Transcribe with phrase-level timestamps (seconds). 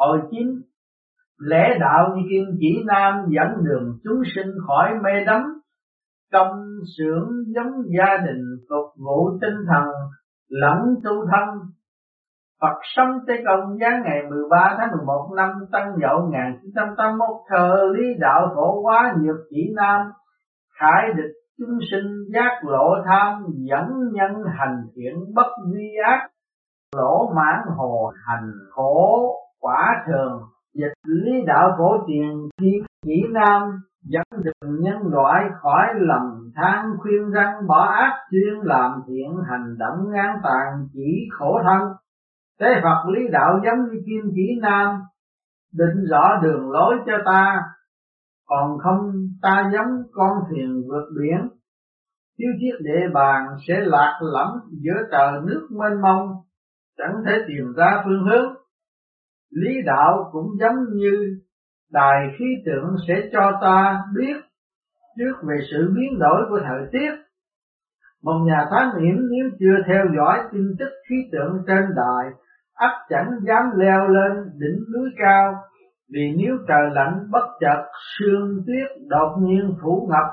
[0.00, 0.46] Hồi chín
[1.38, 5.42] Lễ đạo như kim chỉ nam dẫn đường chúng sinh khỏi mê đắm.
[6.32, 6.64] Công
[6.98, 9.84] sưởng giống gia đình phục vụ tinh thần,
[10.48, 11.48] lẫn tu thân.
[12.60, 18.04] Phật sống Tây Công giáng ngày 13 tháng 11 năm Tân Dậu 1981 thờ lý
[18.18, 20.06] đạo phổ hóa nhược chỉ nam.
[20.80, 26.28] Khải địch chúng sinh giác lộ tham, dẫn nhân hành thiện bất vi ác.
[26.96, 30.42] Lỗ mãn hồ hành khổ quả thường.
[30.74, 33.62] Dịch lý đạo phổ tiền khi chỉ nam
[34.02, 39.76] dẫn đường nhân loại khỏi lầm than khuyên răng, bỏ ác chuyên làm thiện hành
[39.78, 41.88] động ngang tàn chỉ khổ thân.
[42.60, 45.00] Thế Phật lý đạo giống như kim chỉ nam,
[45.72, 47.62] định rõ đường lối cho ta.
[48.46, 51.48] Còn không, ta giống con thuyền vượt biển.
[52.38, 56.28] Thiếu chiếc địa bàn sẽ lạc lõng giữa trời nước mênh mông,
[56.98, 58.59] chẳng thể tìm ra phương hướng
[59.50, 61.40] lý đạo cũng giống như
[61.92, 64.36] đài khí tượng sẽ cho ta biết
[65.18, 67.10] trước về sự biến đổi của thời tiết.
[68.22, 72.32] Một nhà thám hiểm nếu chưa theo dõi tin tức khí tượng trên đài,
[72.74, 75.54] ắt chẳng dám leo lên đỉnh núi cao,
[76.12, 77.84] vì nếu trời lạnh bất chợt,
[78.18, 80.26] sương tuyết đột nhiên phủ ngập,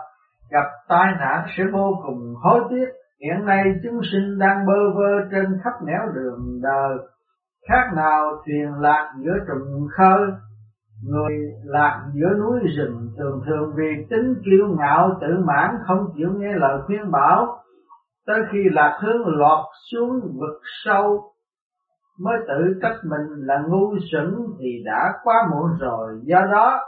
[0.52, 2.86] gặp tai nạn sẽ vô cùng hối tiếc.
[3.22, 6.98] Hiện nay chúng sinh đang bơ vơ trên khắp nẻo đường đời
[7.68, 10.28] khác nào thuyền lạc giữa trùng khơi,
[11.04, 16.30] người lạc giữa núi rừng thường thường vì tính kiêu ngạo tự mãn không chịu
[16.38, 17.64] nghe lời khuyên bảo,
[18.28, 21.34] tới khi lạc hướng lọt xuống vực sâu
[22.20, 26.20] mới tự trách mình là ngu xuẩn thì đã quá muộn rồi.
[26.24, 26.80] Do đó,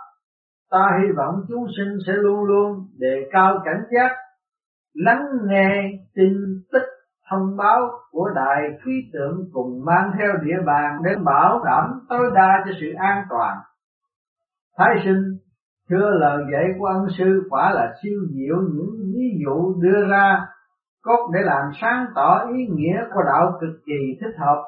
[0.72, 4.12] ta hy vọng chúng sinh sẽ luôn luôn đề cao cảnh giác,
[4.94, 6.34] lắng nghe tin
[6.72, 6.84] tức
[7.30, 12.32] thông báo của đại khí tượng cùng mang theo địa bàn để bảo đảm tối
[12.36, 13.58] đa cho sự an toàn.
[14.78, 15.24] Thái sinh,
[15.90, 20.46] thưa lời dạy của ân sư quả là siêu diệu những ví dụ đưa ra
[21.02, 24.64] cốt để làm sáng tỏ ý nghĩa của đạo cực kỳ thích hợp.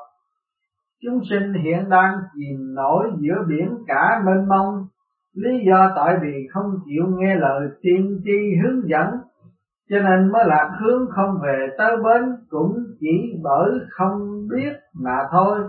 [1.04, 4.88] Chúng sinh hiện đang chìm nổi giữa biển cả mênh mông,
[5.34, 9.08] lý do tại vì không chịu nghe lời tiên tri hướng dẫn
[9.92, 15.18] cho nên mới lạc hướng không về tới bến cũng chỉ bởi không biết mà
[15.32, 15.60] thôi.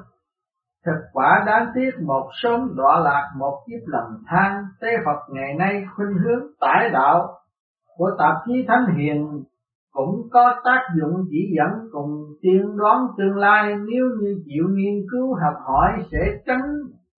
[0.86, 5.54] Thực quả đáng tiếc một sớm đọa lạc một kiếp lầm than, tế Phật ngày
[5.58, 7.28] nay khuynh hướng tải đạo
[7.96, 9.42] của tạp chí Thánh Hiền
[9.92, 13.74] cũng có tác dụng chỉ dẫn cùng tiên đoán tương lai.
[13.74, 16.70] Nếu như chịu nghiên cứu học hỏi sẽ tránh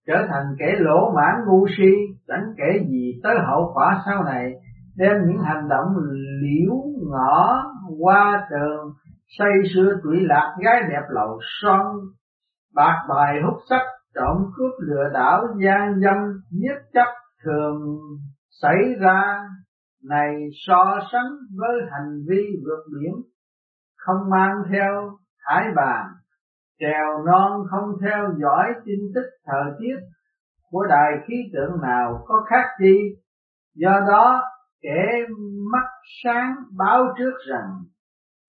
[0.07, 1.93] trở thành kẻ lỗ mãn ngu si,
[2.29, 4.53] chẳng kể gì tới hậu quả sau này
[4.97, 5.87] đem những hành động
[6.43, 6.75] liễu
[7.11, 7.65] ngõ
[8.01, 8.93] qua tường
[9.39, 11.97] xây sửa tuổi lạc, gái đẹp lậu son,
[12.75, 13.83] bạc bài hút sắc,
[14.15, 17.09] trộm cướp lừa đảo, gian dâm, giết chấp
[17.45, 17.99] thường
[18.63, 19.41] xảy ra,
[20.09, 23.15] này so sánh với hành vi vượt biển,
[23.97, 26.07] không mang theo hải bàn,
[26.81, 29.97] trèo non không theo dõi tin tức thời tiết
[30.71, 33.17] của đài khí tượng nào có khác chi
[33.75, 34.43] do đó
[34.85, 35.27] kẻ
[35.73, 35.89] mắt
[36.25, 37.71] sáng báo trước rằng,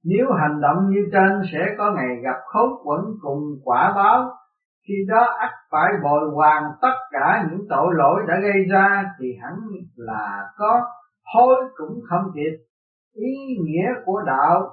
[0.03, 4.31] nếu hành động như trên sẽ có ngày gặp khốn quẩn cùng quả báo.
[4.87, 9.27] Khi đó ắt phải bồi hoàn tất cả những tội lỗi đã gây ra thì
[9.41, 9.53] hẳn
[9.95, 10.81] là có,
[11.35, 12.57] hối cũng không kịp.
[13.13, 14.69] Ý nghĩa của đạo,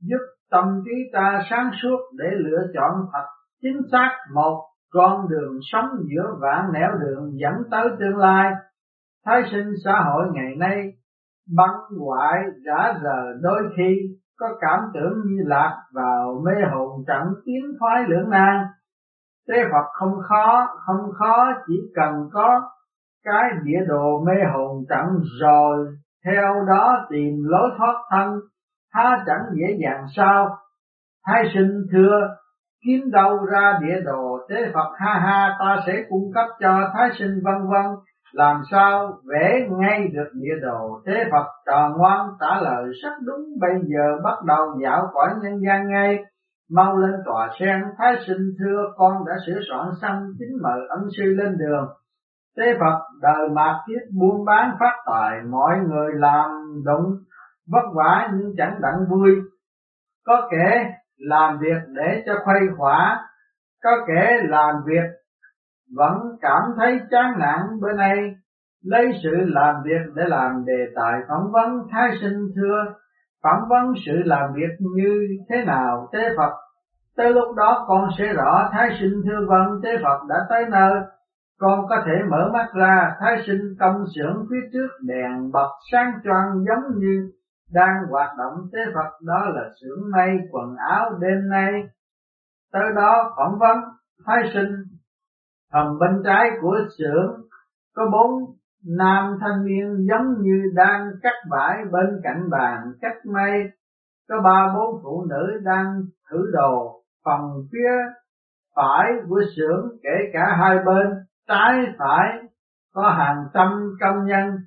[0.00, 0.20] giúp
[0.50, 3.24] tâm trí ta sáng suốt để lựa chọn thật
[3.62, 8.52] chính xác một con đường sống giữa vạn nẻo đường dẫn tới tương lai.
[9.26, 10.92] Thái sinh xã hội ngày nay
[11.56, 13.96] băng hoại đã giờ đôi khi
[14.38, 18.66] có cảm tưởng như lạc vào mê hồn chẳng tiến thoái lưỡng nan.
[19.48, 22.60] Tế Phật không khó không khó, chỉ cần có
[23.24, 25.86] cái địa đồ mê hồn chẳng rồi,
[26.24, 28.40] theo đó tìm lối thoát thân
[28.92, 30.58] há chẳng dễ dàng sao.
[31.26, 32.28] Thái sinh thưa,
[32.84, 37.10] kiếm đâu ra địa đồ, tế Phật ha ha, ta sẽ cung cấp cho thái
[37.18, 37.86] sinh vân vân
[38.32, 41.00] làm sao vẽ ngay được địa đồ?
[41.06, 45.60] Thế Phật tròn ngoan trả lời rất đúng, bây giờ bắt đầu dạo cõi nhân
[45.66, 46.24] gian ngay.
[46.70, 51.00] Mau lên tòa sen, thái sinh thưa, con đã sửa soạn xong chính mời ân
[51.16, 51.88] sư lên đường.
[52.56, 56.50] Thế Phật đời mạt kiếp buôn bán phát tài, mọi người làm
[56.84, 57.04] động
[57.72, 59.30] vất vả nhưng chẳng đặng vui.
[60.26, 63.28] Có kẻ làm việc để cho khuây khỏa,
[63.82, 65.04] có kẻ làm việc
[65.96, 68.34] vẫn cảm thấy chán nản bữa nay,
[68.84, 72.84] lấy sự làm việc để làm đề tài phỏng vấn thái sinh thưa,
[73.42, 76.52] phỏng vấn sự làm việc như thế nào tế Phật.
[77.16, 80.94] Tới lúc đó con sẽ rõ thái sinh thưa vâng tế Phật đã tới nơi.
[81.58, 86.12] Con có thể mở mắt ra, thái sinh công xưởng phía trước đèn bật sáng
[86.24, 87.30] choang giống như
[87.72, 91.72] đang hoạt động tế Phật, đó là xưởng may quần áo đêm nay.
[92.72, 93.78] Tới đó phỏng vấn
[94.26, 94.97] thái sinh
[95.72, 97.48] phần bên trái của xưởng
[97.94, 98.54] có bốn
[98.96, 102.92] nam thanh niên giống như đang cắt vải bên cạnh bàn.
[103.00, 103.64] Cắt may
[104.28, 107.40] có ba bốn phụ nữ đang thử đồ phần
[107.72, 107.90] phía
[108.76, 111.06] phải của xưởng, kể cả hai bên.
[111.48, 112.28] Trái phải
[112.94, 114.58] có hàng trăm công nhân.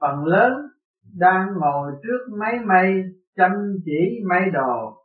[0.00, 0.52] Phần lớn
[1.18, 3.04] đang ngồi trước máy may,
[3.36, 3.52] chăm
[3.84, 4.96] chỉ may đồ.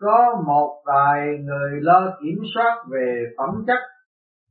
[0.00, 3.78] Có một vài người lo kiểm soát về phẩm chất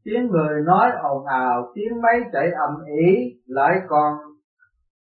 [0.05, 4.17] tiếng người nói ồn ào, tiếng máy chạy ầm ĩ, lại còn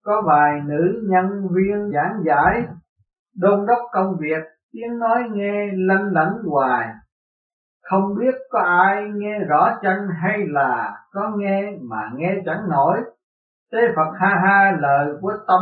[0.04, 2.64] có vài nữ nhân viên giảng giải,
[3.38, 6.88] đôn đốc công việc, tiếng nói nghe lanh lảnh hoài.
[7.90, 12.98] Không biết có ai nghe rõ chân hay là có nghe mà nghe chẳng nổi.
[13.72, 15.62] Tế phật ha ha lời của tâm,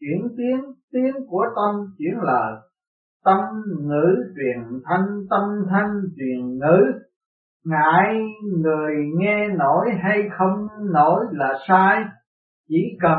[0.00, 2.54] chuyển tiếng tiếng của tâm chuyển lời.
[3.24, 3.38] Tâm
[3.80, 6.92] ngữ truyền thanh, tâm thanh truyền ngữ
[7.64, 8.20] ngại
[8.62, 12.04] người nghe nổi hay không nổi là sai.
[12.68, 13.18] Chỉ cần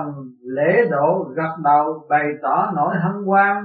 [0.56, 3.64] lễ độ gật đầu bày tỏ nỗi hân hoan.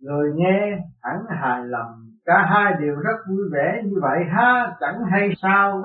[0.00, 1.92] Người nghe hẳn hài lòng.
[2.24, 5.82] Cả hai đều rất vui vẻ như vậy ha, chẳng hay sao?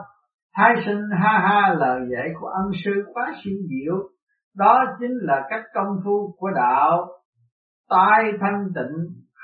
[0.55, 3.95] Thái sinh ha ha lời dạy của ân sư quá siêu diệu.
[4.57, 7.07] Đó chính là cách công phu của đạo.
[7.89, 8.97] Tai thanh tịnh,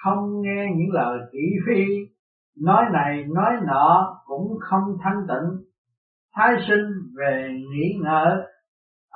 [0.04, 1.86] không nghe những lời thị phi
[2.62, 5.64] nói này, nói nọ cũng không thanh tịnh.
[6.36, 8.38] Thái sinh về nghĩ ngợi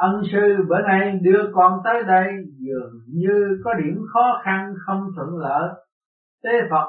[0.01, 2.27] ân sư bữa nay đưa con tới đây
[2.59, 5.69] dường như có điểm khó khăn không thuận lợi.
[6.43, 6.88] Tế phật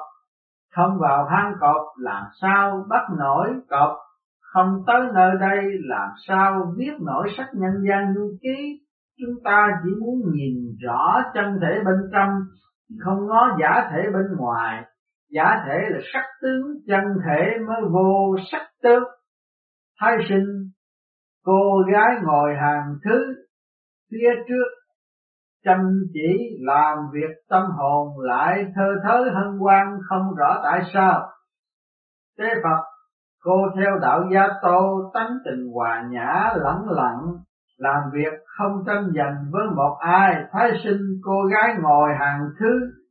[0.76, 3.96] không vào hang cọp làm sao bắt nổi cọp?
[4.40, 8.80] Không tới nơi đây làm sao viết nổi sách nhân gian du ký?
[9.18, 12.30] Chúng ta chỉ muốn nhìn rõ chân thể bên trong,
[13.04, 14.84] không ngó giả thể bên ngoài
[15.32, 19.02] giả thể là sắc tướng, chân thể mới vô sắc tướng.
[20.00, 20.46] Thái sinh,
[21.44, 23.34] cô gái ngồi hàng thứ,
[24.10, 24.68] phía trước,
[25.64, 25.78] chăm
[26.12, 31.28] chỉ làm việc tâm hồn lại thơ thớ hân hoan không rõ tại sao.
[32.38, 32.82] Tế phật,
[33.42, 37.20] cô theo đạo gia tô tánh tình hòa nhã, lẳng lặng,
[37.76, 40.44] làm việc không tranh giành với một ai.
[40.52, 43.01] Thái sinh, cô gái ngồi hàng thứ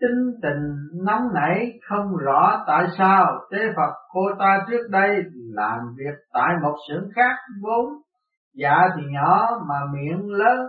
[0.00, 5.22] tính tình nóng nảy không rõ tại sao tế Phật cô ta trước đây
[5.54, 7.86] làm việc tại một xưởng khác vốn
[8.54, 10.66] dạ thì nhỏ mà miệng lớn,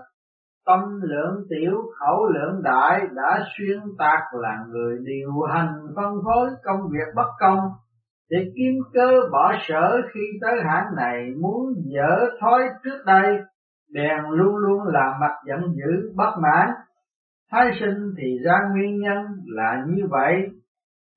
[0.66, 6.50] tâm lượng tiểu, khẩu lượng đại đã xuyên tạc là người điều hành phân phối
[6.64, 7.60] công việc bất công.
[8.30, 13.38] Để kiếm cơ bỏ sở khi tới hãng này muốn dở thói trước đây,
[13.94, 16.70] bèn luôn luôn làm mặt giận dữ, bất mãn.
[17.52, 20.34] Thái sinh thì ra nguyên nhân là như vậy.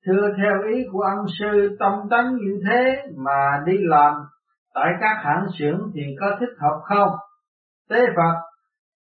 [0.05, 4.13] Thưa theo ý của ân sư, tâm tánh như thế mà đi làm,
[4.73, 7.09] tại các hãng xưởng thì có thích hợp không?
[7.89, 8.41] Tế Phật,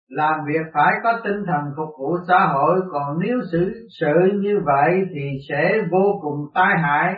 [0.07, 4.59] làm việc phải có tinh thần phục vụ xã hội, còn nếu xử sự như
[4.65, 7.13] vậy thì sẽ vô cùng tai hại.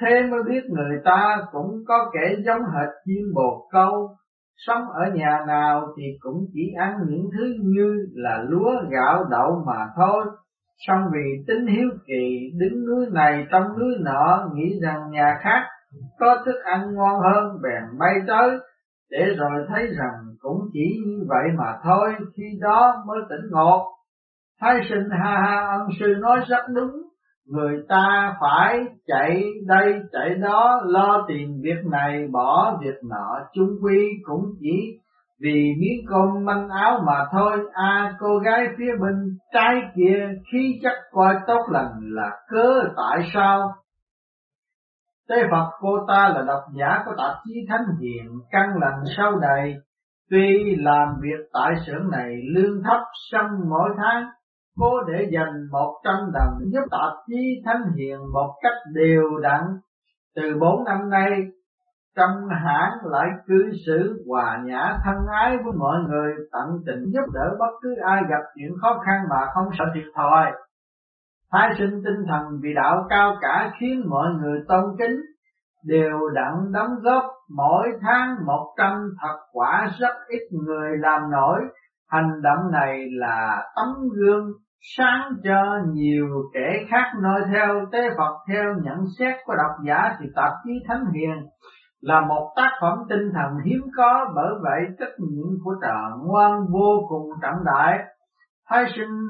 [0.00, 4.16] Thế mới biết người ta cũng có kẻ giống hệt chim bồ câu
[4.66, 9.62] Sống ở nhà nào thì cũng chỉ ăn những thứ như là lúa, gạo, đậu
[9.66, 10.24] mà thôi.
[10.86, 15.62] song vì tính hiếu kỳ, đứng núi này, trong núi nọ, nghĩ rằng nhà khác
[16.18, 18.58] có thức ăn ngon hơn, bèn bay tới
[19.10, 23.86] để rồi thấy rằng cũng chỉ như vậy mà thôi, khi đó mới tỉnh ngộ.
[24.60, 27.07] Thái sinh ha ha ân sư nói rất đúng
[27.48, 33.38] người ta phải chạy đây chạy đó lo tìm việc này bỏ việc nọ.
[33.52, 34.98] Chung quy cũng chỉ
[35.40, 37.58] vì miếng cơm manh áo mà thôi.
[37.72, 42.82] A à, cô gái phía bên trái kia khi chắc coi tốt lành là cớ
[42.96, 43.74] tại sao?
[45.28, 48.26] Tế Phật cô ta là độc giả của tạp chí Thánh Hiền.
[48.50, 49.74] Căn lành sau này,
[50.30, 53.00] Tuy làm việc tại xưởng này lương thấp
[53.30, 54.24] sân mỗi tháng
[54.78, 59.60] cô để dành một trăm đồng giúp tạp chí Thánh Hiền một cách đều đặn.
[60.36, 61.30] Từ bốn năm nay,
[62.16, 67.32] trong hãng lại cư xử hòa nhã thân ái với mọi người, tận tình giúp
[67.32, 70.52] đỡ bất cứ ai gặp chuyện khó khăn mà không sợ thiệt thòi.
[71.52, 75.20] Thái sinh tinh thần vì đạo cao cả khiến mọi người tôn kính,
[75.84, 77.24] đều đặn đóng góp
[77.56, 81.60] mỗi tháng một trăm thật quả rất ít người làm nổi.
[82.08, 88.34] Hành động này là tấm gương sáng cho nhiều kẻ khác noi theo, tế Phật
[88.48, 91.46] theo nhận xét của độc giả thì tạp chí Thánh Hiền
[92.00, 96.66] là một tác phẩm tinh thần hiếm có bởi vậy trách nhiệm của trời ngoan
[96.72, 97.98] vô cùng trọng đại.
[98.68, 99.28] Thái sinh,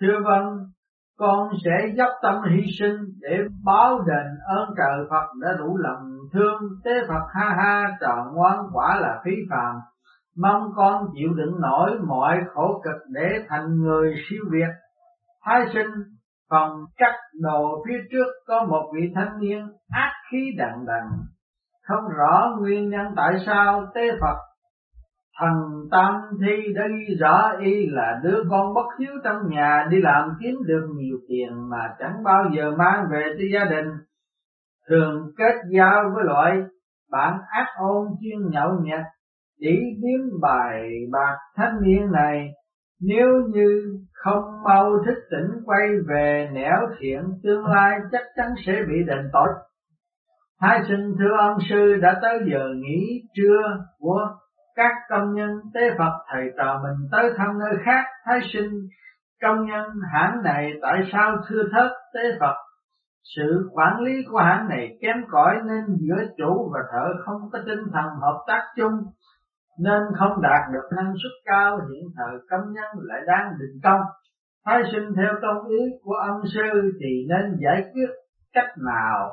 [0.00, 0.58] thưa vâng
[1.18, 6.10] con sẽ dốc tâm hy sinh để báo đền ơn trời Phật đã đủ lòng
[6.32, 6.60] thương.
[6.84, 9.74] Tế Phật ha ha trời ngoan quả là phí phàm
[10.36, 14.68] mong con chịu đựng nổi mọi khổ cực để thành người siêu việt.
[15.44, 15.90] Thái sinh,
[16.50, 21.10] phòng cắt đồ phía trước có một vị thanh niên ác khí đằng đằng.
[21.88, 24.36] Không rõ nguyên nhân tại sao tế Phật,
[25.40, 30.00] thần tam thi đã ghi rõ y là đứa con bất hiếu trong nhà đi
[30.00, 33.88] làm kiếm được nhiều tiền mà chẳng bao giờ mang về cho gia đình.
[34.88, 36.62] Thường kết giao với loại
[37.10, 39.00] bạn ác ôn chuyên nhậu nhẹt
[39.60, 42.50] chỉ kiếm bài bạc thanh niên này,
[43.00, 48.72] nếu như không mau thức tỉnh quay về nẻo thiện, tương lai chắc chắn sẽ
[48.88, 49.48] bị đền tội.
[50.60, 53.62] Thái sinh thưa ông sư, đã tới giờ nghỉ trưa
[53.98, 54.20] của
[54.74, 58.04] các công nhân tế Phật thầy trò mình tới thăm nơi khác.
[58.24, 58.70] Thái sinh
[59.42, 62.54] công nhân hãng này tại sao thưa thớt tế Phật?
[63.36, 67.58] Sự quản lý của hãng này kém cỏi nên giữa chủ và thợ không có
[67.66, 68.92] tinh thần hợp tác chung
[69.78, 74.00] nên không đạt được năng suất cao, hiện thời công nhân lại đang định công.
[74.66, 78.08] Thái sinh theo công ý của ông sư thì nên giải quyết
[78.52, 79.30] cách nào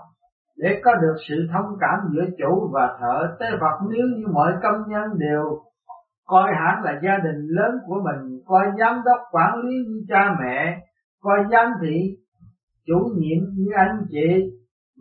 [0.57, 3.87] để có được sự thông cảm giữa chủ và thợ tế Phật.
[3.89, 5.43] Nếu như mọi công nhân đều
[6.25, 10.35] coi hãng là gia đình lớn của mình, coi giám đốc, quản lý như cha
[10.39, 10.79] mẹ,
[11.21, 12.17] coi giám thị
[12.87, 14.51] chủ nhiệm như anh chị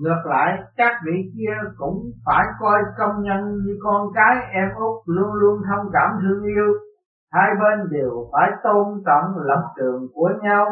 [0.00, 5.02] ngược lại, các vị kia cũng phải coi công nhân như con cái em út
[5.06, 6.74] luôn luôn thông cảm thương yêu.
[7.32, 10.66] Hai bên đều phải tôn trọng lập trường của nhau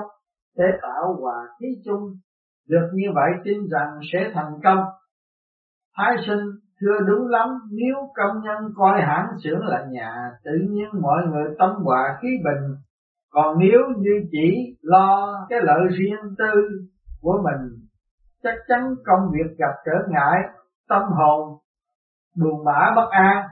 [0.57, 2.03] để tạo hòa khí chung.
[2.69, 4.85] Được như vậy, tin rằng sẽ thành công.
[5.97, 6.45] Thái sinh,
[6.81, 11.55] thưa đúng lắm, nếu công nhân coi hãng xưởng là nhà, tự nhiên mọi người
[11.59, 12.75] tâm hòa khí bình.
[13.33, 16.69] Còn nếu như chỉ lo cái lợi riêng tư
[17.21, 17.88] của mình
[18.43, 20.43] chắc chắn công việc gặp trở ngại,
[20.89, 21.59] tâm hồn,
[22.37, 23.47] buồn bã bất an.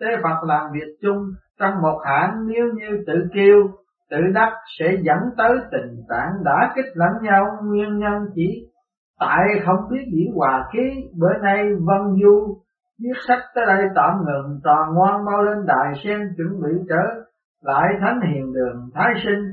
[0.00, 1.22] Tế Phật làm việc chung
[1.60, 3.68] trong một hãng nếu như tự kêu,
[4.10, 7.46] tự đắc sẽ dẫn tới tình trạng đã kích lẫn nhau.
[7.62, 8.72] Nguyên nhân chỉ
[9.20, 11.10] tại không biết diễn hòa khí.
[11.20, 12.62] Bữa nay Vân Du
[13.02, 17.24] viết sách tới đây tạm ngừng tròn ngoan bao lên đài sen chuẩn bị trở
[17.62, 19.44] lại thánh hiền đường thái sinh.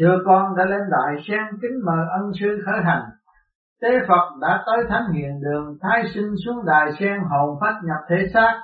[0.00, 3.02] Thưa con đã lên đài sen kính mời ân sư khởi hành
[3.82, 8.00] tế Phật đã tới thánh hiền đường thái sinh xuống đài sen hồn phách nhập
[8.10, 8.62] thể xác.